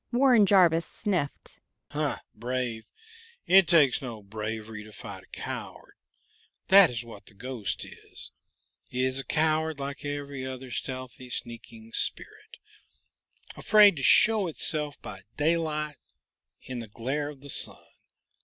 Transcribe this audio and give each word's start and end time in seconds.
Warren 0.11 0.47
Jarvis 0.47 0.87
sniffed. 0.87 1.59
"Huh! 1.91 2.17
Brave? 2.33 2.85
It 3.45 3.67
takes 3.67 4.01
no 4.01 4.23
bravery 4.23 4.83
to 4.83 4.91
fight 4.91 5.25
a 5.25 5.27
coward 5.27 5.93
that 6.69 6.89
is 6.89 7.03
what 7.05 7.27
the 7.27 7.35
ghost 7.35 7.85
is. 7.85 8.31
It's 8.89 9.19
a 9.19 9.23
coward 9.23 9.79
like 9.79 10.03
every 10.03 10.43
other 10.43 10.71
stealthy, 10.71 11.29
sneaking 11.29 11.93
spirit, 11.93 12.57
afraid 13.55 13.95
to 13.97 14.01
show 14.01 14.47
itself 14.47 14.99
by 15.03 15.21
daylight, 15.37 15.99
in 16.63 16.79
the 16.79 16.87
glare 16.87 17.29
of 17.29 17.41
the 17.41 17.49
sun. 17.51 17.75